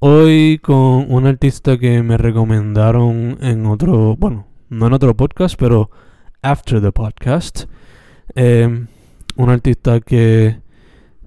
[0.00, 5.90] Hoy con un artista que me recomendaron en otro, bueno, no en otro podcast, pero
[6.40, 7.64] after the podcast.
[8.36, 8.86] Eh,
[9.34, 10.60] un artista que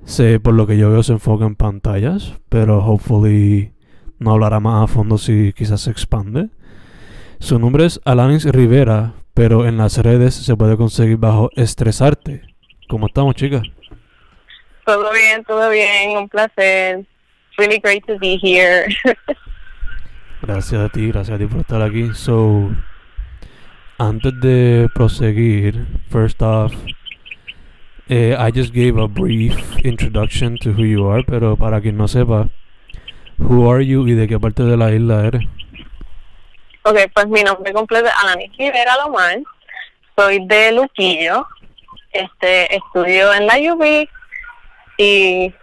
[0.05, 3.73] se, por lo que yo veo se enfoca en pantallas, pero hopefully
[4.19, 6.47] no hablará más a fondo si quizás se expande.
[7.39, 12.43] Su nombre es Alanis Rivera, pero en las redes se puede conseguir bajo Estresarte.
[12.87, 13.63] ¿Cómo estamos, chicas?
[14.85, 17.05] Todo bien, todo bien, un placer.
[17.61, 18.89] Really great to be here.
[20.41, 22.09] gracias a ti, gracias a ti por estar aquí.
[22.15, 22.71] So,
[23.99, 26.73] antes de proseguir, first off,
[28.09, 29.55] eh, I just gave a brief
[29.85, 32.49] introduction to who you are, pero para quien no sepa,
[33.37, 35.43] who are you y de qué parte de la isla eres?
[36.81, 39.37] ok, pues mi nombre completo es Alanis Rivera Lomar.
[40.17, 41.45] Soy de Luquillo.
[42.11, 44.07] Este, estudio en la UB
[44.97, 45.53] y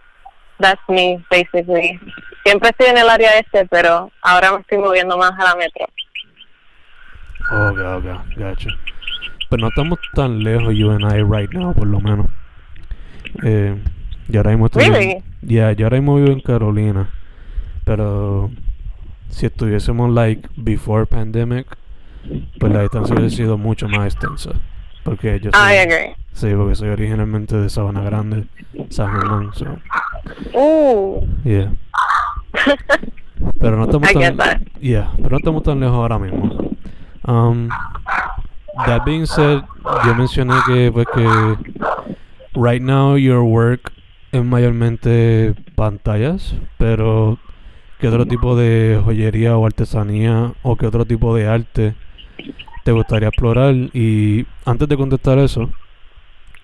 [0.58, 1.98] that's me, basically.
[2.44, 5.86] Siempre estoy en el área este, pero ahora me estoy moviendo más a la metro.
[7.50, 8.70] Ok, ok, gotcha.
[9.50, 12.26] Pero no estamos tan lejos, you and I, right now, por lo menos.
[13.42, 13.76] Eh,
[14.28, 15.10] yo ahora mismo estoy Really?
[15.12, 17.08] en, yeah, yo ahora mismo vivo en Carolina.
[17.84, 18.50] Pero
[19.30, 21.66] si estuviésemos, like, before pandemic,
[22.58, 24.50] pues la distancia hubiese sido mucho más extensa.
[25.02, 26.14] Porque yo soy, I agree.
[26.38, 28.46] Sí, porque soy originalmente de Sabana Grande,
[28.90, 29.66] San Germán, so,
[30.54, 31.26] Uh.
[31.44, 31.72] yeah.
[33.58, 36.70] Pero no estamos I tan, yeah, pero no estamos tan lejos ahora mismo.
[37.26, 37.68] Um,
[38.86, 39.62] that being said,
[40.04, 41.26] yo mencioné que pues que
[42.54, 43.92] right now your work
[44.32, 47.38] es mayormente pantallas, pero
[47.98, 51.94] ¿qué otro tipo de joyería o artesanía o qué otro tipo de arte
[52.84, 53.74] te gustaría explorar?
[53.74, 55.70] Y antes de contestar eso,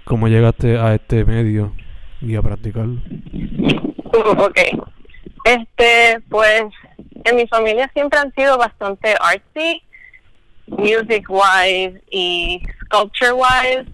[0.04, 1.74] ¿cómo llegaste a este medio
[2.20, 3.00] y a practicarlo?
[4.14, 4.60] Ok.
[5.44, 6.62] Este, pues,
[7.24, 9.82] en mi familia siempre han sido bastante artsy,
[10.68, 13.86] music wise y sculpture wise,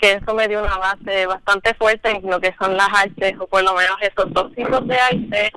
[0.00, 3.46] que eso me dio una base bastante fuerte en lo que son las artes, o
[3.46, 5.52] por lo menos esos dos tipos de arte.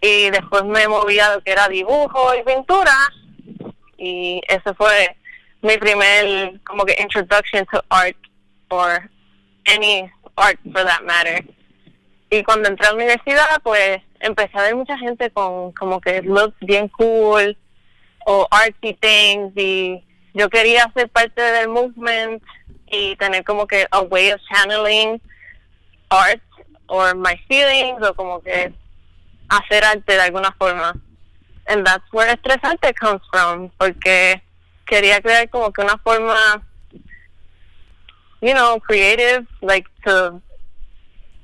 [0.00, 2.94] Y después me moví a lo que era dibujo y pintura,
[3.98, 5.16] y ese fue
[5.62, 8.16] mi primer, como que, introduction to art,
[8.70, 9.10] or
[9.66, 11.44] any art for that matter.
[12.30, 16.22] Y cuando entré a la universidad, pues empecé a ver mucha gente con como que
[16.22, 17.56] looks bien cool
[18.26, 20.04] o artsy things y
[20.34, 22.42] yo quería ser parte del movement
[22.86, 25.20] y tener como que a way of channeling
[26.10, 26.42] art
[26.86, 28.72] or my feelings o como que
[29.48, 30.94] hacer arte de alguna forma.
[31.66, 34.42] And that's where estresante comes from porque
[34.86, 36.62] quería crear como que una forma
[38.40, 40.40] you know, creative, like to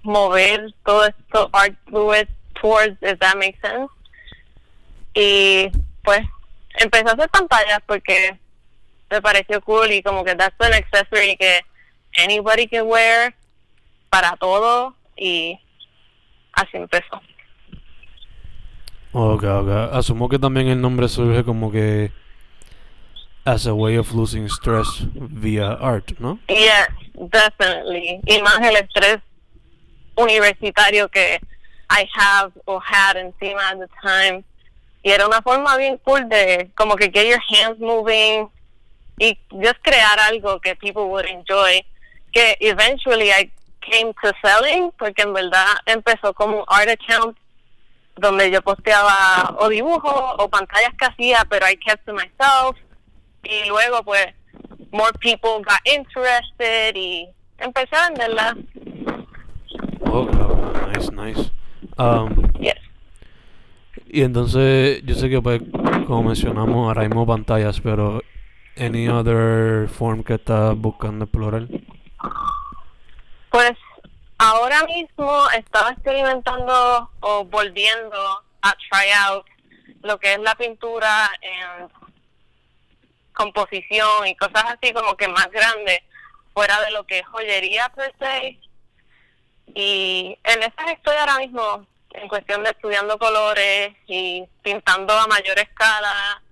[0.05, 3.91] mover todo esto art fluid towards, if that makes sense.
[5.15, 5.71] Y
[6.05, 6.21] pues
[6.79, 8.39] empecé a hacer pantallas porque
[9.11, 11.61] me pareció cool y como que that's an accessory que
[12.19, 13.35] anybody can wear
[14.11, 15.59] para todo y
[16.53, 17.21] así empezó.
[19.13, 19.69] Ok, ok.
[19.93, 22.13] Asumo que también el nombre surge como que
[23.47, 26.39] as a way of losing stress via art, ¿no?
[26.49, 26.89] Yes,
[27.31, 28.21] definitely.
[28.27, 29.21] Y más el estrés
[30.17, 31.39] universitario que
[31.89, 34.45] I have or had encima at the time.
[35.07, 38.51] y era una forma bien cool de como que get your hands moving
[39.21, 41.81] y just crear algo que people would enjoy
[42.33, 43.49] que eventually I
[43.81, 47.39] came to selling porque en verdad empezó como un art account
[48.17, 52.77] donde yo posteaba o dibujos o pantallas que hacía pero I kept to myself
[53.49, 54.27] y luego pues
[54.93, 57.29] more people got interested y
[57.59, 58.57] empecé a venderla
[60.01, 61.51] oh, oh, nice nice.
[61.99, 62.75] Um, yes.
[64.07, 65.63] y entonces, yo sé que pues,
[66.07, 68.21] como mencionamos, ahora mismo pantallas, pero
[68.77, 71.67] any other form que estás buscando explorar?
[73.51, 73.73] Pues
[74.39, 78.17] ahora mismo estaba experimentando o volviendo
[78.63, 79.47] a try out
[80.03, 81.89] lo que es la pintura en
[83.37, 86.01] composición y cosas así como que más grandes
[86.55, 88.59] fuera de lo que es joyería per se
[89.75, 95.59] y en esas estoy ahora mismo en cuestión de estudiando colores y pintando a mayor
[95.59, 96.43] escala.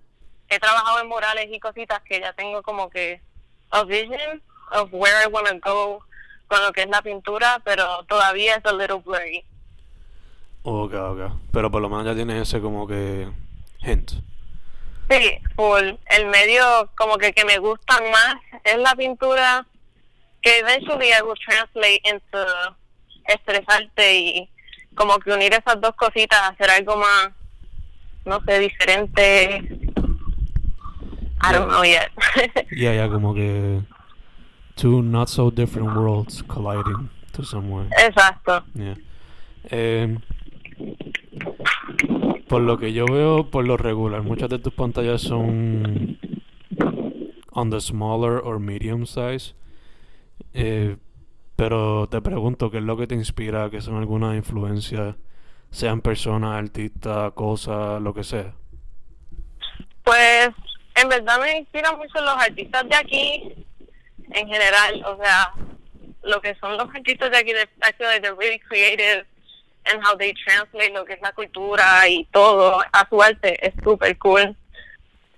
[0.49, 3.21] He trabajado en murales y cositas que ya tengo como que
[3.71, 4.43] a vision
[4.73, 6.05] of where I want to go
[6.49, 9.43] con lo que es la pintura, pero todavía es a little blurry.
[10.63, 11.33] Ok, ok.
[11.53, 13.29] Pero por lo menos ya tienes ese como que
[13.81, 14.13] hint.
[15.11, 15.97] Sí, full.
[16.07, 19.67] El medio como que que me gusta más es la pintura
[20.43, 22.47] que eventually I will translate into
[23.27, 24.51] estresarte y
[24.95, 27.31] como que unir esas dos cositas, hacer algo más,
[28.25, 29.63] no sé, diferente.
[31.43, 32.11] I don't know yet.
[32.71, 33.83] yeah, yeah, como que
[34.77, 37.89] two not so different worlds colliding to somewhere.
[37.99, 38.63] Exacto.
[38.75, 38.95] Yeah.
[39.71, 40.17] Eh,
[42.55, 46.21] por lo que yo veo, por lo regular, muchas de tus pantallas son
[47.51, 49.57] on the smaller or medium size.
[50.53, 50.97] Eh,
[51.57, 53.71] pero te pregunto, ¿qué es lo que te inspira?
[53.71, 55.17] ¿Qué son algunas influencias?
[55.73, 58.55] Sean personas, artistas, cosas, lo que sea.
[60.05, 60.51] Pues
[60.95, 63.67] en verdad me inspiran mucho los artistas de aquí,
[64.31, 65.05] en general.
[65.07, 65.55] O sea,
[66.23, 69.27] lo que son los artistas de aquí, de, actually they're really creative
[69.87, 73.75] and how they translate lo que es la cultura y todo a su arte es
[73.83, 74.57] súper cool.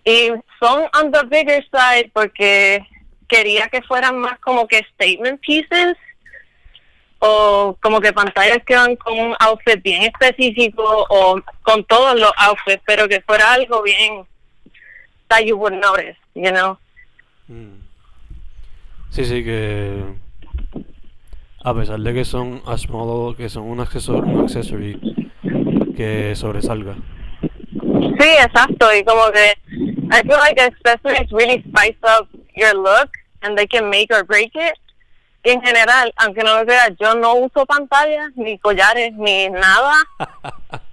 [0.04, 2.87] Y son on the bigger side porque
[3.28, 5.96] quería que fueran más como que statement pieces
[7.19, 12.31] o como que pantallas que van con un outfit bien específico o con todos los
[12.37, 14.26] outfits, pero que fuera algo bien
[15.28, 16.78] that you would notice, you know.
[17.48, 17.81] Mm.
[19.10, 20.04] Sí, sí, que
[21.67, 25.01] a pesar de que son a small, que son un accesorio, un accessory
[25.97, 26.95] que sobresalga.
[28.21, 29.53] Sí, exacto, y como que
[30.13, 33.11] I feel like accessories really spice up your look
[33.43, 34.79] and they can make or break it
[35.43, 39.95] en general, aunque no lo creas, yo no uso pantallas, ni collares, ni nada.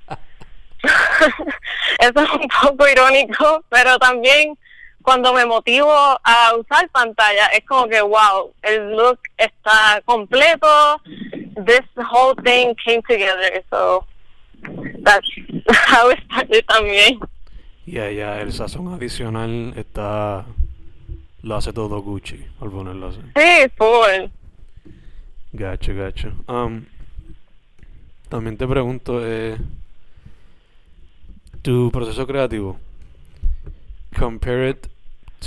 [1.99, 4.57] Eso es un poco irónico, pero también
[5.03, 11.01] cuando me motivo a usar pantalla, es como que, wow, el look está completo.
[11.65, 14.05] This whole thing came together, so
[15.03, 15.27] that's
[15.87, 17.19] how it started también.
[17.85, 20.45] Ya, el sazón adicional está.
[21.41, 23.19] Lo hace todo Gucci, al ponerlo así.
[23.35, 24.31] Sí, full.
[25.51, 26.31] Gacho, gacho.
[26.47, 26.85] Um,
[28.29, 29.57] también te pregunto, eh,
[31.61, 32.79] tu proceso creativo,
[34.17, 34.92] compare it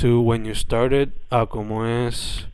[0.00, 2.46] to when you started a como es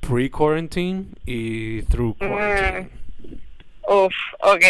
[0.00, 2.90] pre-quarantine y through quarantine.
[2.90, 3.38] Mm.
[3.88, 4.64] Uf, ok.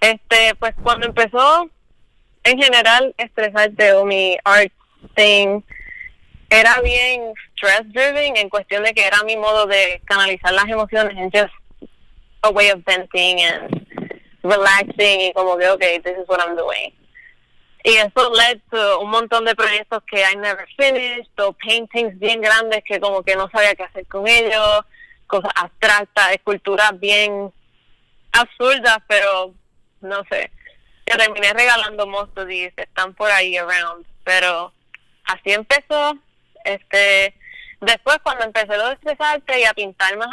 [0.00, 1.70] Este, pues cuando empezó,
[2.44, 4.72] en general, estresarte o mi art
[5.14, 5.62] thing,
[6.50, 11.16] era bien stress driven en cuestión de que era mi modo de canalizar las emociones
[11.16, 11.52] en just
[12.42, 13.86] a way of venting and
[14.42, 16.92] relaxing y como que okay this is what I'm doing
[17.86, 22.40] y eso led to un montón de proyectos que I never finished o paintings bien
[22.40, 24.80] grandes que como que no sabía qué hacer con ellos
[25.28, 27.52] cosas abstractas esculturas bien
[28.32, 29.54] absurdas pero
[30.00, 30.50] no sé.
[31.08, 34.72] Yo terminé regalando most of these están por ahí around pero
[35.22, 36.18] así empezó.
[36.64, 37.36] Este,
[37.80, 40.28] después cuando empecé lo de estresarte y a pintar más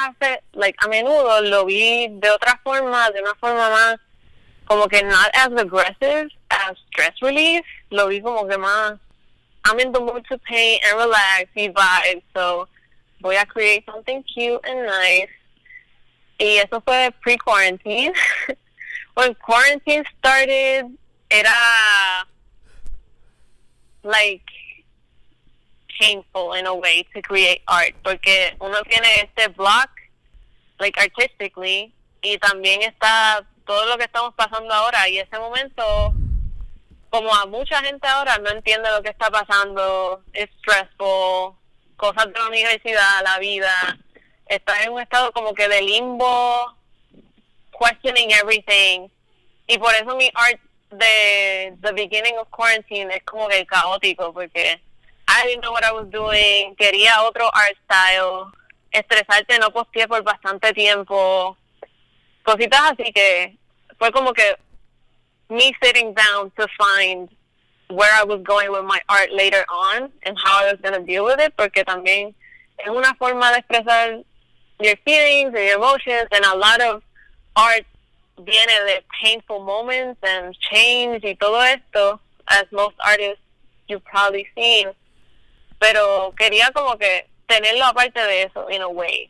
[0.54, 3.98] like, a menudo, lo vi de otra forma, de una forma más,
[4.66, 9.00] como que not as aggressive as stress relief, lo vi como que más,
[9.66, 12.68] I'm in the mood to paint and relax y vibe, so
[13.22, 15.30] voy a create something cute and nice.
[16.40, 18.14] Y eso fue pre-quarantine.
[19.16, 20.92] When quarantine started,
[21.34, 22.28] era
[24.04, 24.46] like
[26.00, 29.90] painful in a way to create art porque uno tiene este block
[30.80, 36.14] like artistically y también está todo lo que estamos pasando ahora y ese momento
[37.14, 41.54] como a mucha gente ahora no entiende lo que está pasando, es stressful,
[41.96, 44.00] cosas de la universidad, la vida,
[44.48, 46.76] está en un estado como que de limbo,
[47.80, 49.10] questioning everything.
[49.68, 54.82] Y por eso mi art de the beginning of quarantine es como que caótico, porque
[55.28, 58.52] I didn't know what I was doing, quería otro art style,
[58.90, 61.56] estresarte no posteé por bastante tiempo,
[62.42, 63.56] cositas así que
[64.00, 64.58] fue como que
[65.54, 67.30] me sitting down to find
[67.90, 71.06] where I was going with my art later on and how I was going to
[71.06, 72.34] deal with it, porque también
[72.80, 74.24] es una forma de expresar
[74.80, 77.04] your feelings and your emotions, and a lot of
[77.56, 77.86] art
[78.38, 83.42] viene de painful moments and change y todo esto, as most artists
[83.88, 84.92] you've probably seen.
[85.80, 89.30] Pero quería como que tenerlo aparte de eso, in a way.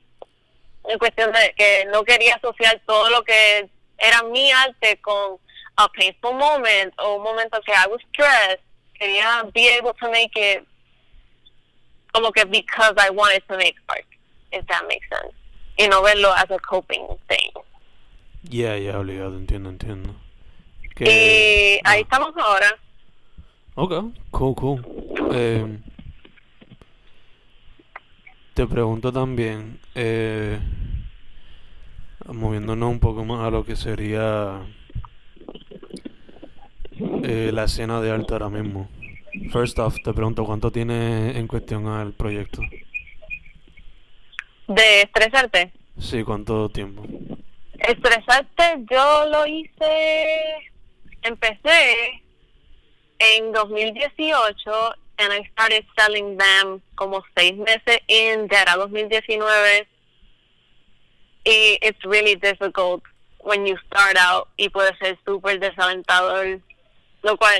[0.85, 5.37] En cuestión de que no quería asociar todo lo que era mi arte con
[5.77, 8.63] a painful moment o un momento que I was stressed.
[8.99, 10.65] Quería be able to make it
[12.13, 14.05] como que because I wanted to make art,
[14.51, 15.33] if that makes sense.
[15.77, 17.51] Y no verlo as a coping thing.
[18.49, 20.15] Yeah, yeah, obligado, entiendo, entiendo.
[20.95, 21.97] Que, y ahí ah.
[21.97, 22.77] estamos ahora.
[23.75, 24.85] Ok, cool, cool.
[25.33, 25.79] Eh,
[28.53, 30.59] te pregunto también, eh,
[32.27, 34.61] moviéndonos un poco más a lo que sería
[37.23, 38.89] eh, la escena de arte ahora mismo.
[39.51, 42.61] First off, te pregunto, ¿cuánto tiene en cuestión al proyecto?
[44.67, 45.71] ¿De estresarte?
[45.99, 47.03] Sí, ¿cuánto tiempo?
[47.79, 50.71] Estresarte yo lo hice,
[51.23, 52.21] empecé
[53.19, 59.87] en 2018 and I started selling them como seis meses in, ya era 2019.
[61.45, 63.03] Y it's really difficult
[63.39, 66.61] when you start out y puede ser súper desalentador,
[67.23, 67.59] lo cual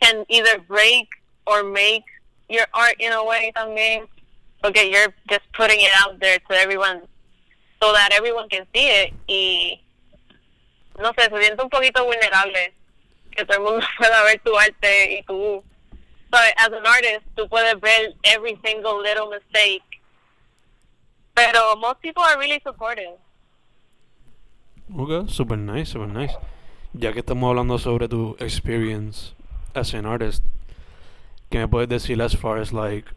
[0.00, 1.08] can either break
[1.46, 2.04] or make
[2.48, 4.08] your art in a way también,
[4.64, 7.02] okay, you're just putting it out there to everyone
[7.82, 9.80] so that everyone can see it y
[10.98, 12.74] no sé, se siente un poquito vulnerable
[13.30, 15.62] que todo el mundo pueda ver tu arte y tú
[16.30, 19.82] But as an artist, tú puedes ver every single little mistake.
[21.34, 23.18] Pero most people are really supportive.
[24.96, 26.34] Okay, super nice, super nice.
[26.92, 29.34] Ya que estamos hablando sobre tu experience
[29.74, 30.44] as an artist,
[31.48, 33.08] ¿qué me puedes decir as far as like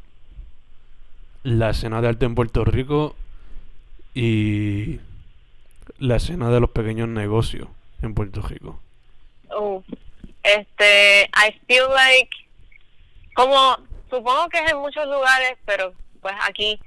[1.41, 3.15] la escena de arte en Puerto Rico
[4.13, 4.99] y
[5.97, 7.67] la escena de los pequeños negocios
[8.03, 8.79] en Puerto Rico?
[9.49, 9.83] Oh,
[10.43, 12.29] este, I feel like
[13.33, 13.77] como
[14.09, 16.79] supongo que es en muchos lugares, pero pues aquí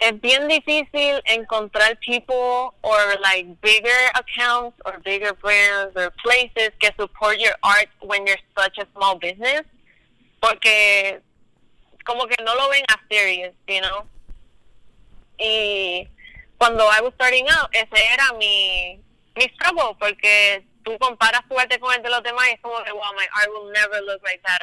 [0.00, 6.90] es bien difícil encontrar people or like bigger accounts or bigger brands or places que
[6.98, 9.62] support your art when you're such a small business
[10.40, 11.20] porque
[12.04, 14.06] como que no lo ven as serious, you know.
[15.38, 16.08] Y
[16.58, 19.00] cuando I was starting out, ese era mi
[19.36, 22.82] mi struggle porque tú comparas tu arte con el de los demás y es como
[22.82, 24.60] que wow, my art will never look like that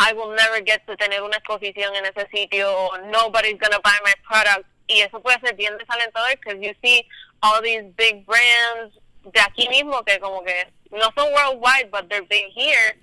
[0.00, 4.14] I will never get to tener una exposición en ese sitio, nobody's gonna buy my
[4.26, 4.66] product.
[4.86, 7.06] Y eso puede ser bien desalentador because you see
[7.42, 12.22] all these big brands de aquí mismo que como que no son worldwide, but they're
[12.22, 12.96] big here.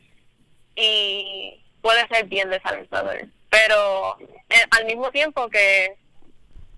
[0.76, 3.28] Y puede ser bien desalentador.
[3.52, 4.18] Pero
[4.50, 5.96] eh, al mismo tiempo que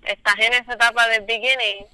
[0.03, 1.85] estás en esa etapa del beginning,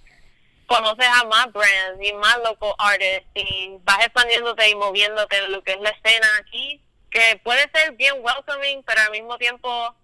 [0.66, 5.64] conoces a más brands y más local artists y vas expandiéndote y moviéndote en lo
[5.64, 6.82] que es la escena aquí
[7.16, 9.96] que puede ser bien welcoming, pero al mismo tiempo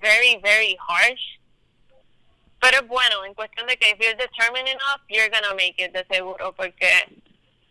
[0.00, 1.38] very, very harsh.
[2.60, 5.92] Pero es bueno, en cuestión de que if you're determined enough, you're gonna make it
[5.92, 6.88] de seguro, porque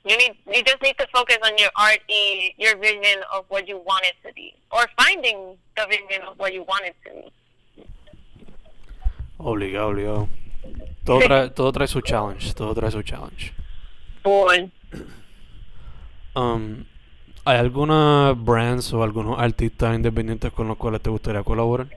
[0.04, 3.68] you need you just need to focus on your art y your vision of what
[3.68, 7.10] you want it to be, or finding the vision of what you want it to
[7.10, 7.34] be.
[9.40, 10.30] Obligado, obligado.
[11.04, 13.52] Todo trae, todo trae su challenge, todo trae su challenge.
[14.24, 14.72] Boy.
[16.36, 16.86] Um,
[17.48, 21.88] ¿Hay alguna brands o algunos artistas independientes con los cuales te gustaría colaborar?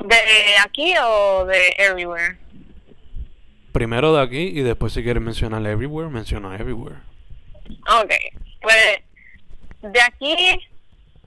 [0.00, 0.16] ¿De
[0.64, 2.36] aquí o de everywhere?
[3.72, 6.96] Primero de aquí y después si quieres mencionar everywhere, menciona everywhere.
[7.88, 8.12] Ok,
[8.60, 9.02] pues
[9.82, 10.34] de aquí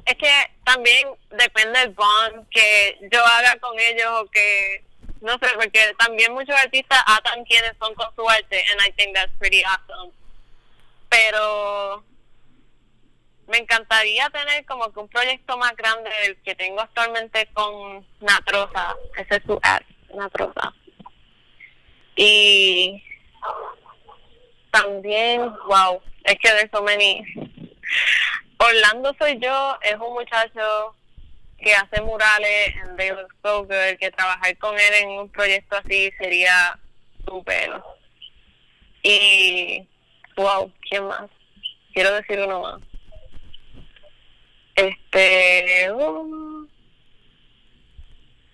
[0.05, 0.31] es que
[0.65, 4.83] también depende del bond que yo haga con ellos o que
[5.21, 9.15] no sé, porque también muchos artistas atan quienes son con su arte and I think
[9.15, 10.11] that's pretty awesome.
[11.09, 12.03] Pero
[13.47, 18.95] me encantaría tener como que un proyecto más grande del que tengo actualmente con Natrosa,
[19.17, 19.81] ese es su ad,
[20.13, 20.73] Natrosa.
[22.15, 23.03] Y
[24.71, 27.23] también, wow, es que there's so many.
[28.57, 30.95] Orlando soy yo, es un muchacho
[31.57, 33.67] que hace murales en They Look
[33.99, 36.77] que trabajar con él en un proyecto así sería
[37.25, 37.81] súper.
[39.03, 39.87] Y,
[40.35, 41.29] wow, ¿quién más?
[41.93, 42.81] Quiero decir uno más.
[44.77, 46.67] Este, um,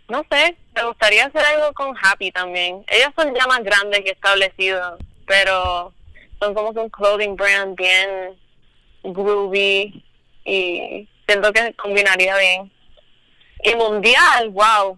[0.08, 2.86] no sé, me gustaría hacer algo con Happy también.
[2.88, 5.94] Ellos son ya más grandes que establecidos, pero
[6.40, 8.40] son como que un clothing brand bien
[9.04, 10.02] groovy
[10.46, 12.72] y siento que combinaría bien.
[13.66, 14.98] Y mundial, wow.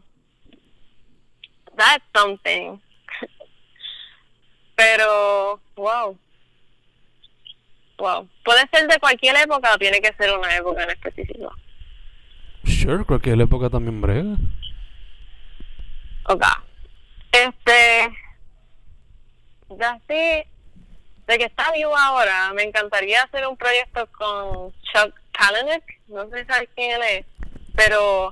[1.75, 2.79] That's something.
[4.75, 6.17] Pero, wow.
[7.97, 8.27] Wow.
[8.43, 11.53] Puede ser de cualquier época o tiene que ser una época en específico.
[12.65, 14.35] Sure, cualquier época también brega.
[16.27, 16.43] Ok.
[17.31, 18.09] Este.
[19.79, 20.43] Ya sí.
[21.27, 25.83] De que está vivo ahora, me encantaría hacer un proyecto con Chuck Palahniuk.
[26.07, 27.25] No sé si sabes quién él es.
[27.75, 28.31] Pero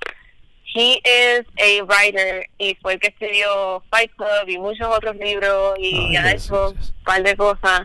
[0.75, 5.75] he is a writer y fue el que escribió Fight Club y muchos otros libros
[5.79, 6.51] y Oh, ha yes, yes.
[6.51, 7.82] un par de cosas.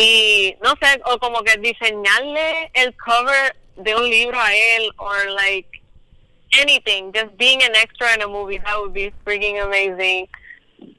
[0.00, 5.28] Y no sé, o como que diseñarle el cover de un libro a él, or
[5.30, 5.82] like
[6.52, 10.28] anything, just being an extra in a movie, that would be freaking amazing.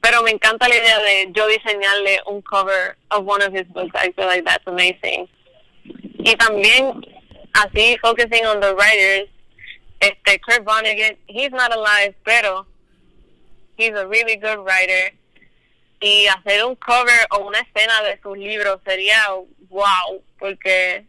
[0.02, 3.90] Pero me encanta la idea de yo diseñarle un cover of one of his books.
[3.94, 5.26] I feel like that's amazing.
[6.18, 7.02] Y también,
[7.54, 9.28] así, focusing on the writers,
[10.02, 12.66] este, Kurt Vonnegut, he's not alive, pero
[13.78, 15.10] he's a really good writer.
[16.00, 19.22] Y hacer un cover o una escena de sus libros sería
[19.68, 21.04] wow, porque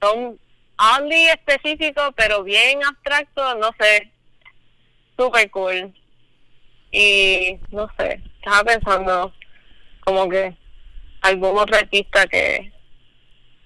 [0.00, 0.38] son
[0.78, 4.12] oddly específicos, pero bien abstractos, no sé,
[5.16, 5.94] super cool.
[6.92, 9.32] Y no sé, estaba pensando
[10.04, 10.56] como que
[11.22, 12.72] algún otro artista que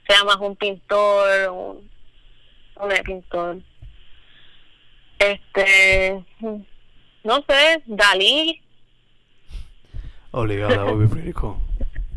[0.09, 1.91] sea más un pintor, un,
[2.77, 3.59] un pintor.
[5.19, 6.25] Este,
[7.23, 8.63] no sé, Dalí,
[10.33, 11.59] Obligado, that would be pretty cool.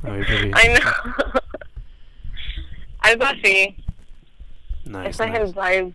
[0.03, 0.91] That would be pretty I know.
[3.01, 3.75] Algo así,
[4.85, 5.41] nice, ese es nice.
[5.41, 5.93] el vibe.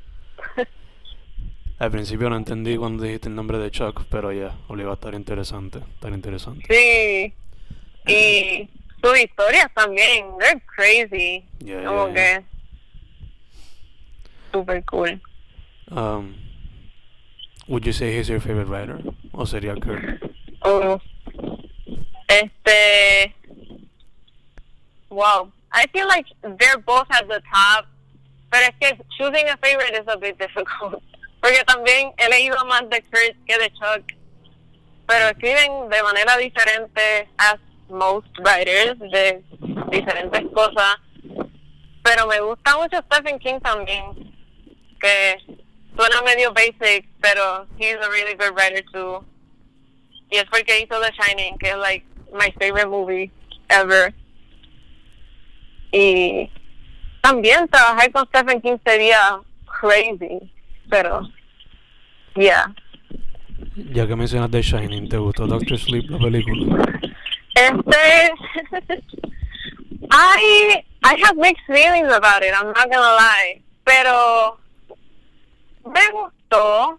[1.79, 5.15] Al principio no entendí cuando dijiste el nombre de Chuck, pero ya, obligado a estar
[5.15, 6.67] interesante, estar interesante.
[6.69, 7.33] Sí,
[8.13, 8.69] y
[9.03, 12.45] sus historias también, they're crazy, Yeah, como yeah, que
[14.53, 15.21] super cool.
[15.91, 16.35] Um,
[17.69, 18.99] would you say he's your favorite writer?
[19.33, 20.21] ¿O sería Kurt?
[20.63, 21.01] Oh.
[22.39, 23.35] Este,
[25.11, 27.87] wow, I feel like they're both at the top,
[28.51, 31.03] pero es que choosing a favorite is a bit difficult,
[31.43, 34.05] porque también he leído más de Kurt que de Chuck,
[35.09, 39.43] pero escriben de manera diferente as most writers de
[39.91, 40.97] diferentes cosas,
[42.05, 44.33] pero me gusta mucho Stephen King también,
[45.01, 45.39] que
[45.97, 49.25] suena medio basic, pero he's a really good writer too.
[50.31, 53.31] Y es porque hizo The Shining, que es like my favorite movie
[53.71, 54.13] ever.
[55.93, 56.51] Y
[57.23, 60.51] también trabajar con Stephen King sería crazy,
[60.91, 61.23] pero
[62.35, 62.75] yeah.
[63.93, 67.01] Ya que mencionas The Shining, ¿te gustó Doctor Sleep, la película?
[67.55, 68.33] Este
[70.11, 73.63] I I have mixed feelings about it, I'm not gonna lie.
[73.85, 74.59] Pero
[75.85, 76.99] me gustó.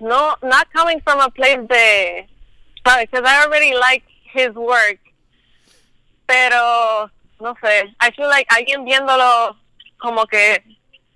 [0.00, 2.26] No, not coming from a place de,
[2.84, 4.02] because I already like
[4.34, 5.00] his work.
[6.26, 9.56] Pero, no sé, I feel like alguien viéndolo
[9.98, 10.62] como que,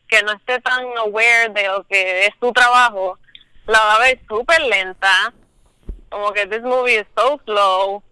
[0.08, 3.18] que no esté tan aware de lo que es su trabajo,
[3.66, 5.32] la va a ver súper lenta.
[6.10, 8.02] Como que this movie is so slow.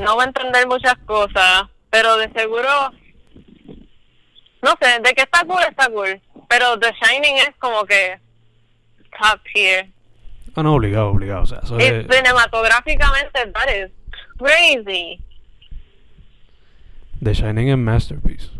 [0.00, 2.92] No va a entender muchas cosas, pero de seguro,
[4.62, 6.20] no sé, de que está cool, está cool.
[6.48, 8.18] Pero The Shining es como que
[9.18, 9.90] top tier.
[10.54, 11.42] Ah, no, obligado, obligado.
[11.42, 12.06] O sea, eso es...
[12.06, 13.90] cinematográficamente, that is
[14.42, 15.20] crazy.
[17.20, 18.50] The Shining es masterpiece.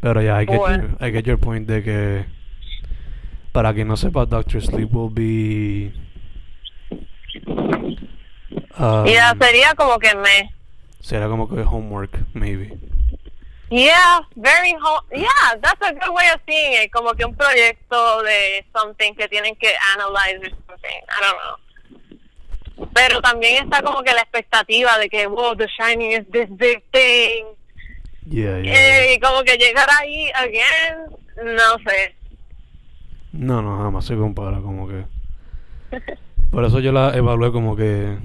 [0.00, 2.26] Pero ya, I, get your, I get your point de que...
[3.52, 5.92] Para quien no sepa, Doctor Sleep will be...
[8.78, 10.54] um, y ya sería como que me.
[11.00, 12.78] será como que homework, maybe.
[13.70, 16.90] Yeah, very ho Yeah, that's a good way of seeing it.
[16.92, 21.00] Como que un proyecto de something que tienen que analyze or something.
[21.08, 21.56] I don't know.
[23.00, 26.82] Pero también está como que la expectativa de que, wow, The Shining is this big
[26.92, 27.44] thing.
[28.28, 28.72] Yeah, yeah.
[28.74, 31.06] Eh, y como que llegar ahí again,
[31.56, 32.14] no sé.
[33.32, 35.04] No, no, jamás se compara, como que...
[36.50, 38.18] Por eso yo la evalué como que...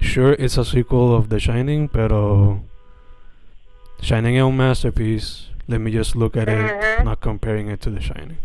[0.00, 2.62] Sure, it's a sequel of The Shining, pero...
[4.02, 5.50] Shining es un masterpiece.
[5.66, 7.04] let me just look at it, Mhm.
[7.04, 8.38] not comparing it to The Shining.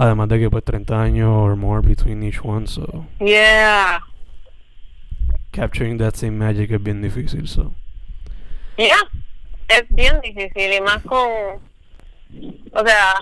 [0.00, 4.00] Además de que pues 30 años or more between each one, so Yeah.
[5.52, 7.74] capturing that same magic es bien difícil, so.
[8.78, 9.02] Yeah.
[9.68, 11.28] Es bien difícil y más con,
[12.72, 13.14] o sea,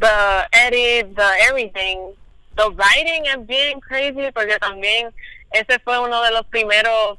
[0.00, 2.14] the edit, the everything.
[2.56, 5.12] The writing es bien crazy porque también
[5.50, 7.18] ese fue uno de los primeros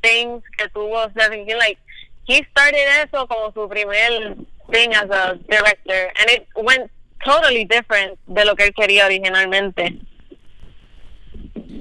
[0.00, 1.56] things que tuvo Stephen King.
[1.58, 1.78] Like,
[2.26, 4.36] he started eso como su primer
[4.70, 6.90] thing as a director and it went
[7.24, 9.98] totally different de lo que él quería originalmente.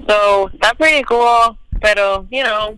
[0.08, 2.78] So, that's pretty cool, pero, you know,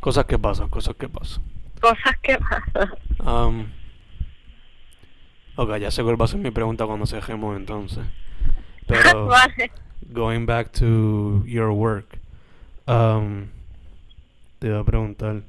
[0.00, 1.42] Cosas que pasan, cosas que pasan.
[1.80, 2.90] cosas que pasan.
[3.20, 3.70] Um,
[5.56, 8.04] ok, ya sé cuál va a ser mi pregunta cuando dejemos entonces.
[8.86, 9.70] Pero, vale.
[10.12, 12.18] going back to your work,
[12.86, 13.48] um,
[14.58, 15.42] te iba a preguntar.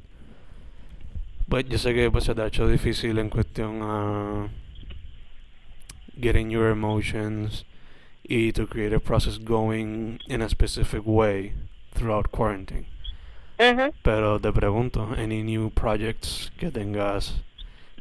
[1.49, 4.47] Pues yo sé que pues, se te ha hecho difícil en cuestión a
[6.19, 7.63] getting your emotions
[8.27, 11.53] to create a process going in a specific way
[11.93, 12.87] throughout quarantine.
[13.59, 13.93] Ujú.
[14.03, 17.41] Pero te pregunto, any new projects que tengas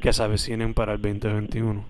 [0.01, 1.85] que se avecinen para el 2021?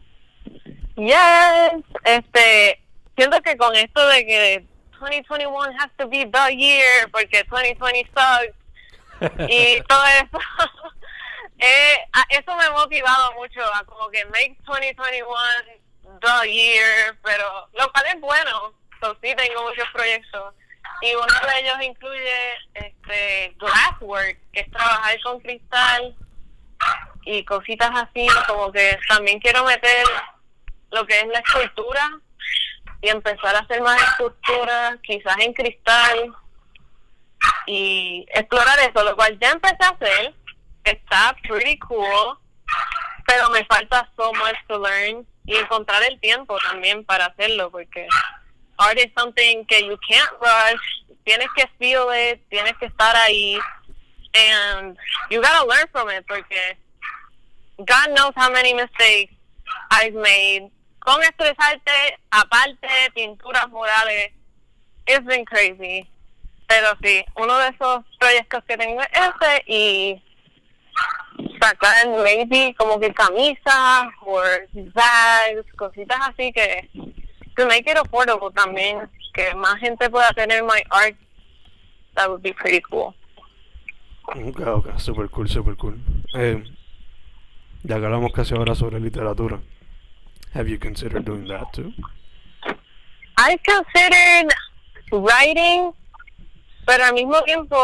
[0.96, 2.80] Yes, este,
[3.16, 4.66] siento que con esto de que
[5.00, 8.54] 2021 has to be the year porque 2020 sucks
[9.48, 10.38] y todo eso,
[11.58, 11.96] eh,
[12.30, 15.83] eso me ha motivado mucho a como que make 2021
[16.24, 20.54] the year, pero lo cual es bueno, so sí tengo muchos proyectos.
[21.00, 26.16] Y uno de ellos incluye este glasswork, que es trabajar con cristal
[27.24, 30.06] y cositas así, como que también quiero meter
[30.90, 32.10] lo que es la escultura
[33.02, 36.34] y empezar a hacer más esculturas, quizás en cristal
[37.66, 40.34] y explorar eso, lo cual ya empecé a hacer,
[40.84, 42.38] está pretty cool,
[43.26, 48.06] pero me falta so much to learn y encontrar el tiempo también para hacerlo, porque
[48.78, 53.58] art is something que you can't rush, tienes que feel it, tienes que estar ahí,
[54.34, 54.96] and
[55.30, 56.76] you gotta learn from it, porque
[57.78, 59.32] God knows how many mistakes
[59.90, 60.70] I've made
[61.04, 64.32] con estresarte, aparte, pinturas murales.
[65.06, 66.08] It's been crazy.
[66.66, 70.22] Pero sí, uno de esos proyectos que tengo es ese y
[71.64, 74.40] sacar maybe como que camisas o
[74.92, 76.90] bags, cositas así que
[77.56, 81.16] to make it affordable también, que más gente pueda tener my art.
[82.14, 83.14] That would be pretty cool.
[84.26, 85.98] Ok, ok, super cool, super cool.
[86.34, 86.62] Eh,
[87.82, 89.60] ya que hablamos casi ahora sobre literatura,
[90.54, 91.92] have you considered doing that too?
[93.36, 94.52] I considered
[95.10, 95.92] writing,
[96.86, 97.76] pero al mismo tiempo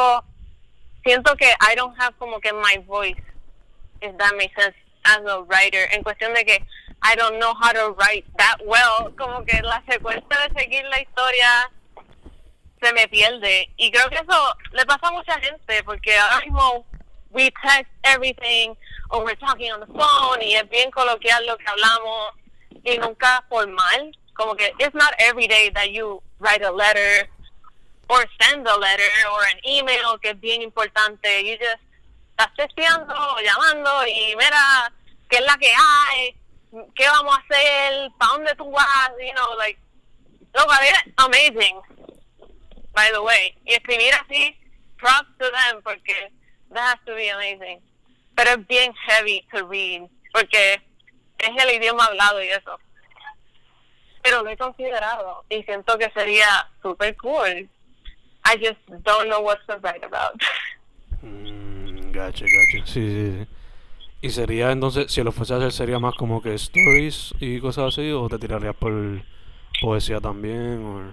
[1.05, 3.21] siento que I don't have como que my voice,
[4.03, 6.59] if that makes sense, as a writer, en cuestión de que
[7.03, 11.01] I don't know how to write that well, como que la secuencia de seguir la
[11.01, 11.71] historia
[12.83, 13.69] se me pierde.
[13.77, 16.85] Y creo que eso le pasa a mucha gente, porque ahora mismo
[17.31, 18.75] we text everything,
[19.11, 22.33] or we're talking on the phone, y es bien coloquial lo que hablamos,
[22.85, 24.13] y nunca formal.
[24.35, 27.29] Como que it's not every day that you write a letter,
[28.09, 31.45] or send a letter, or an email, que es bien importante.
[31.45, 31.81] You just
[32.41, 34.93] estás testeando, llamando, y mira,
[35.29, 36.37] ¿qué es la que hay?
[36.95, 38.11] ¿Qué vamos a hacer?
[38.19, 39.11] ¿Para dónde tú vas?
[39.19, 39.79] You know, like,
[40.55, 41.81] look, it's amazing
[42.95, 43.55] by the way.
[43.65, 44.57] Y escribir así,
[44.99, 46.33] props to them, porque
[46.73, 47.81] that has to be amazing.
[48.37, 50.81] Pero es bien heavy to read, porque
[51.39, 52.79] es el idioma hablado y eso.
[54.23, 57.69] Pero lo he considerado y siento que sería super cool.
[58.45, 60.41] I just don't know what to write about.
[61.23, 61.60] Mm,
[62.13, 62.87] gotcha, gotcha.
[62.87, 63.47] Sí, sí, sí.
[64.23, 67.95] ¿Y sería entonces, si lo fuese a hacer, sería más como que stories y cosas
[67.95, 68.11] así?
[68.13, 68.93] ¿O te tirarías por
[69.81, 70.85] poesía también?
[70.85, 71.13] O...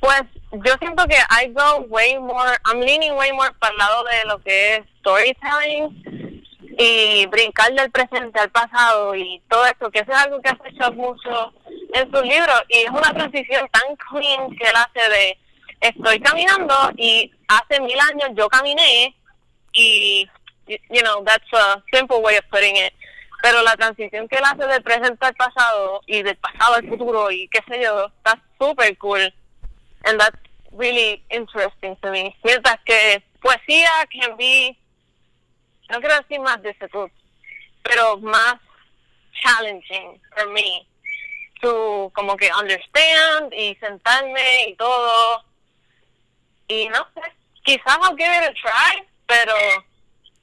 [0.00, 4.04] Pues yo siento que I go way more, I'm leaning way more para el lado
[4.04, 6.44] de lo que es storytelling
[6.78, 10.72] y brincar del presente al pasado y todo eso, que eso es algo que hace
[10.72, 11.52] Chuck mucho
[11.94, 15.38] en sus libros y es una transición tan clean que él hace de
[15.80, 19.14] estoy caminando y hace mil años yo caminé
[19.72, 20.28] y,
[20.66, 22.92] you know, that's a simple way of putting it.
[23.42, 27.30] Pero la transición que él hace del presente al pasado y del pasado al futuro
[27.30, 29.32] y qué sé yo, está súper cool.
[30.04, 30.36] And that's
[30.72, 32.36] really interesting to me.
[32.44, 34.76] Mientras que poesía can be,
[35.88, 37.12] no quiero decir más difficult,
[37.82, 38.56] pero más
[39.42, 40.86] challenging for me
[41.62, 45.44] to como que understand y sentarme y todo.
[46.68, 47.22] Y no sé,
[47.64, 49.54] quizás I'll give it a try, pero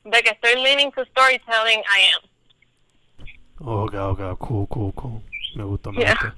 [0.06, 2.22] de que estoy leaning to storytelling, I am.
[3.60, 5.22] Ok, ok, cool, cool, cool.
[5.56, 6.14] Me gusta, me Yeah.
[6.14, 6.36] gusta.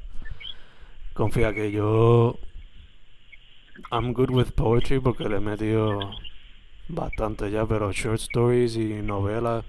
[1.14, 2.40] Confía que yo.
[3.92, 6.12] I'm good with poetry porque le he metido
[6.88, 9.64] bastante ya, pero short stories y novelas.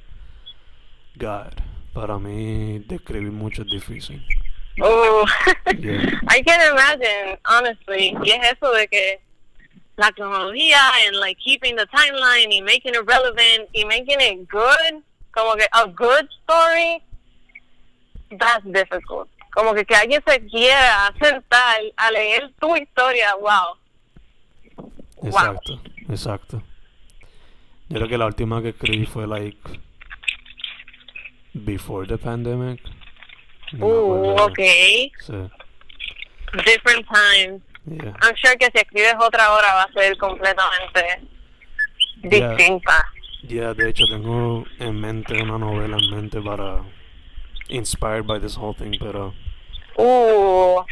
[1.16, 1.52] God,
[1.92, 4.24] para mí describir mucho es difícil.
[4.80, 5.24] Oh,
[5.78, 6.20] Yeah.
[6.28, 8.16] I can imagine, honestly.
[8.24, 9.20] Y es eso de que
[10.00, 15.02] la cronología and like keeping the timeline y making it relevant y making it good,
[15.30, 17.02] como que a good story,
[18.38, 19.28] that's difficult.
[19.54, 23.76] Como que que alguien se quiera sentar a leer tu historia, wow.
[25.16, 25.28] Wow.
[25.28, 26.62] Exacto, exacto.
[27.90, 29.58] Yo creo que la última que escribí fue like
[31.52, 32.80] before the pandemic.
[33.72, 35.12] No Uh, okay.
[35.20, 35.50] Sí,
[36.64, 37.60] Different times.
[37.86, 38.12] Yeah.
[38.22, 41.26] I'm sure que si escribes otra hora va a ser completamente
[42.22, 42.54] Yeah.
[42.54, 43.06] distinta.
[43.44, 46.82] Ya, de hecho tengo en mente una novela en mente para
[47.68, 49.32] inspired by this whole thing, pero
[49.98, 50.84] Ooh,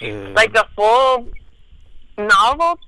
[0.00, 1.30] eh, like a full
[2.16, 2.78] novel?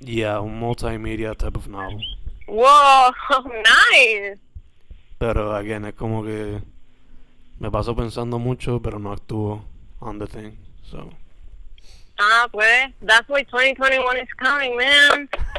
[0.00, 2.00] yeah, un multimedia type of novel.
[2.48, 3.12] Whoa,
[3.92, 4.38] nice.
[5.18, 6.60] Pero again es como que
[7.60, 9.64] me paso pensando mucho, pero no actúo
[10.00, 10.56] on the thing.
[10.82, 11.08] So
[12.18, 15.28] Ah, pues, that's why 2021 is coming, man.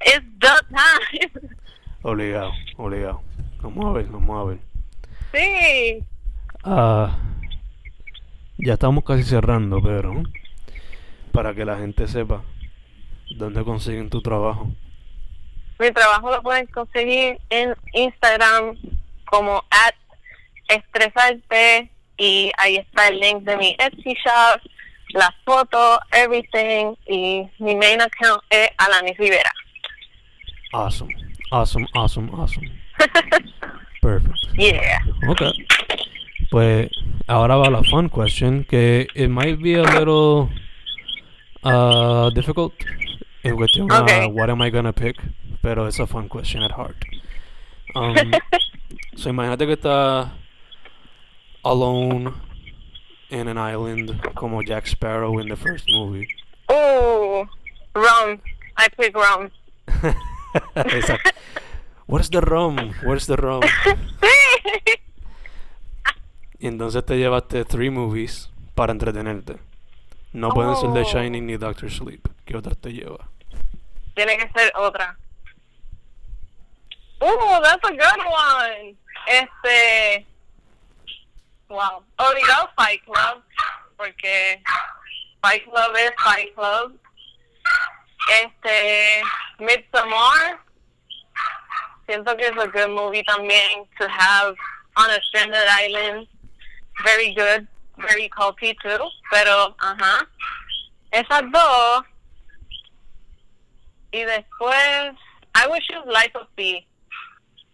[0.00, 1.50] it's the time.
[2.02, 3.22] obligado, obligado.
[3.62, 4.58] Vamos a ver, vamos a ver.
[5.32, 6.04] sí.
[6.62, 7.16] Ah,
[8.58, 10.22] ya estamos casi cerrando, pero
[11.32, 12.42] para que la gente sepa
[13.36, 14.72] dónde consiguen tu trabajo.
[15.78, 18.76] Mi trabajo lo pueden conseguir en Instagram
[19.26, 19.94] como at
[20.68, 24.60] estresarte y ahí está el link de mi Etsy shop,
[25.14, 29.50] las fotos, everything y mi main account es Alanis Rivera.
[30.72, 31.10] Awesome,
[31.50, 32.70] awesome, awesome, awesome.
[34.02, 34.34] Perfect.
[34.56, 34.98] yeah.
[35.28, 35.52] Okay.
[36.50, 36.90] Pues
[37.26, 40.48] ahora va la fun question, que it might be a little
[41.64, 42.72] uh, difficult
[43.42, 44.26] en cuestión a Okay.
[44.28, 45.16] what am I gonna pick,
[45.62, 46.96] pero it's a fun question at heart.
[47.94, 48.32] Um,
[49.16, 50.28] so imagínate que estás
[51.64, 52.32] alone
[53.30, 56.28] in an island como Jack Sparrow in the first movie.
[56.70, 57.46] Ooh,
[57.94, 58.40] rum.
[58.76, 59.50] I pick rum.
[60.74, 61.30] Exacto.
[62.06, 62.94] Where's the rum?
[63.02, 63.62] Where's the rum?
[66.58, 69.56] Y entonces te llevaste three movies para entretenerte.
[70.32, 71.04] No pueden ser The Oh.
[71.04, 72.28] Shining ni Doctor Sleep.
[72.44, 73.28] ¿Qué otras te lleva?
[74.14, 75.16] Tiene que ser otra.
[77.22, 78.96] Ooh, that's a good one.
[79.26, 80.26] Este.
[81.68, 82.04] Wow.
[82.18, 83.42] Oh, Obligado Fight Club.
[83.96, 84.62] Porque
[85.42, 86.98] Fight Club es Fight Club.
[88.42, 89.22] Este.
[89.58, 90.60] Midsommar.
[92.06, 94.54] Siento que es a good movie también to have
[94.96, 96.28] on a stranded island.
[97.04, 97.66] Very good.
[97.98, 99.10] Very culty too.
[99.30, 100.28] Pero, ajá.
[101.10, 102.04] Esas dos.
[104.12, 105.14] Y después,
[105.54, 106.86] I would choose Life of Pi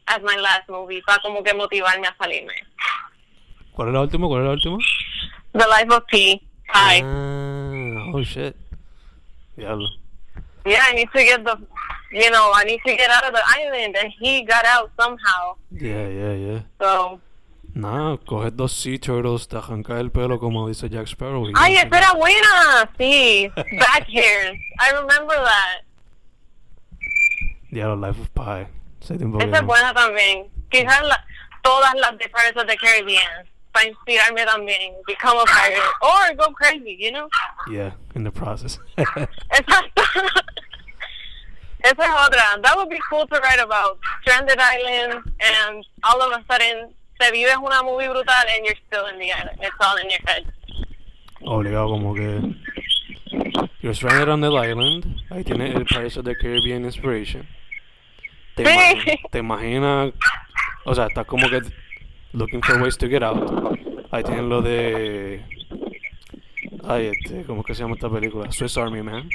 [0.06, 2.54] as my last movie, para como que motivarme a salirme.
[3.74, 4.26] ¿Cuál es la última?
[4.28, 4.78] ¿Cuál es la última?
[5.52, 6.42] The Life of Pi.
[6.68, 7.02] Hi.
[7.04, 8.56] Ah, oh shit.
[9.56, 9.88] Diablo.
[10.64, 11.56] Yeah, I need to get the,
[12.12, 15.56] you know, I need to get out of the island, and he got out somehow.
[15.70, 16.60] Yeah, yeah, yeah.
[16.80, 17.20] So,
[17.74, 21.46] Nada, coges dos sea turtles, te arrancas el pelo como dice Jack Sparrow.
[21.56, 22.90] ay, esa era buena.
[22.98, 24.58] Sí, back hairs.
[24.78, 25.84] I remember that.
[27.70, 28.66] Diablo, Life of Pi.
[29.00, 30.48] Esa es buena también.
[30.70, 31.24] Quizás la,
[31.62, 33.48] todas las de Pirates of the Caribbean,
[33.80, 34.94] inspirarme también.
[35.06, 37.28] Become a pirate, or go crazy, you know.
[37.70, 38.78] Yeah, in the process.
[38.96, 40.02] Exacto.
[41.84, 42.62] Esa es otra.
[42.62, 43.98] That would be cool to write about.
[44.22, 49.06] Stranded island and all of a sudden te vives una movie brutal and you're still
[49.06, 49.58] in the island.
[49.60, 50.44] It's all in your head.
[51.44, 52.54] Obligado como que...
[53.80, 55.06] You're stranded on the island.
[55.30, 57.48] Ahí tiene el Pirates of the Caribbean Inspiration.
[58.56, 59.18] Te, Sí.
[59.32, 60.12] te imaginas...
[60.84, 61.62] O sea, estás como que
[62.32, 63.78] looking for ways to get out.
[64.10, 65.42] Ahí tienen lo de...
[66.84, 68.50] Ay, este, ¿cómo es que se llama esta película?
[68.50, 69.28] Swiss Army Man.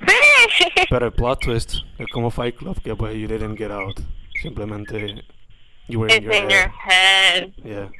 [0.90, 3.98] Pero el plot twist es como Fight Club, que pues you didn't get out.
[4.42, 5.24] Simplemente
[5.88, 6.50] you were in It's your in head.
[6.50, 7.52] your head.
[7.64, 7.90] Yeah.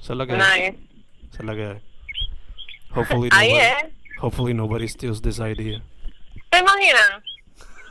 [0.00, 0.78] Esa es la que Nice.
[1.32, 1.80] Esa es la que
[2.94, 3.92] Hopefully Ahí nobody, es.
[4.20, 5.82] hopefully nobody steals this idea.
[6.50, 7.22] ¿Te imaginas?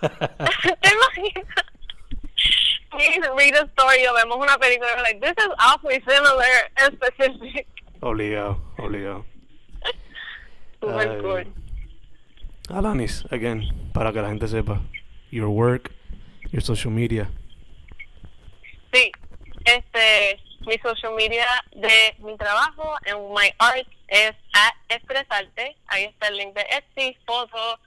[0.82, 1.66] ¿Te imaginas?
[2.96, 6.96] We read a story o vemos una película y like, this is awfully similar and
[6.96, 7.68] specific.
[8.02, 9.26] obligado, obligado.
[10.82, 11.46] Super cool.
[12.70, 14.82] Alanis, again, para que la gente sepa.
[15.32, 15.92] Your work,
[16.52, 17.30] your social media.
[18.94, 19.12] Sí,
[19.66, 25.76] este, mi social media de mi trabajo en My Art es at Expresarte.
[25.88, 27.80] Ahí está el link de Etsy, photo,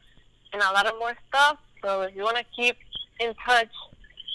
[0.53, 1.59] and a lot of more stuff.
[1.83, 2.77] So if you want to keep
[3.21, 3.71] in touch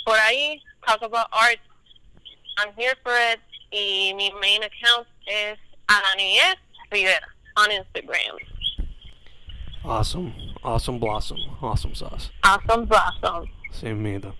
[0.05, 1.59] por ahí, talk about art,
[2.57, 3.39] I'm here for it.
[3.71, 6.57] Y mi main account es Ananíes
[6.91, 8.37] Rivera on Instagram.
[9.83, 10.33] Awesome.
[10.63, 11.37] Awesome blossom.
[11.61, 12.29] Awesome sauce.
[12.43, 13.47] Awesome blossom.
[13.71, 14.33] Sin miedo.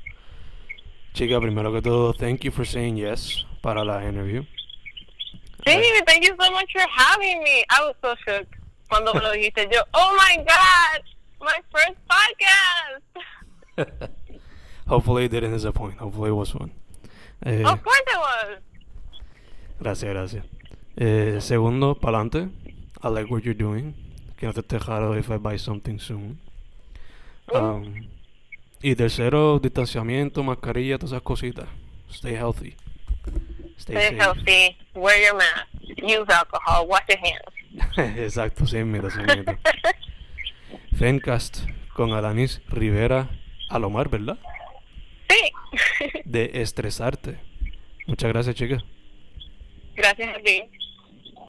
[1.13, 4.45] Chica, primero que todo, thank you for saying yes para la interview.
[5.65, 7.63] Sí, thank you so much for having me.
[7.69, 8.47] I was so shook
[8.89, 9.71] cuando lo dijiste.
[9.71, 11.01] Yo, oh my God,
[11.39, 11.97] my first
[13.77, 14.09] podcast.
[14.91, 15.97] Hopefully it didn't disappoint.
[15.99, 16.69] Hopefully it was fun.
[17.45, 18.59] Eh, Of course it was.
[19.79, 20.45] gracias, gracias.
[20.97, 22.49] Eh, segundo, pa'lante.
[23.01, 23.93] I like what you're doing.
[24.37, 24.77] Que no te esté
[25.17, 26.39] if I buy something soon.
[27.53, 28.09] Um,
[28.81, 31.69] y tercero, distanciamiento, mascarilla, todas esas cositas.
[32.09, 32.75] Stay healthy.
[33.79, 34.77] Stay, Stay healthy.
[34.93, 35.67] Wear your mask.
[36.03, 36.85] Use alcohol.
[36.87, 38.17] Wash your hands.
[38.19, 39.07] Exacto, sin miedo.
[40.97, 41.59] Fencast
[41.93, 43.29] con Alanis Rivera
[43.69, 44.37] Alomar, ¿verdad?
[45.31, 46.21] Sí.
[46.25, 47.39] De estresarte.
[48.07, 48.83] Muchas gracias, chicas.
[49.95, 50.63] Gracias a ti.